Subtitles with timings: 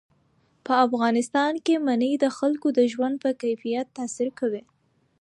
[0.65, 4.63] په افغانستان کې منی د خلکو د ژوند په کیفیت تاثیر کوي.